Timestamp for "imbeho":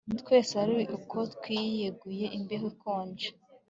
2.37-2.65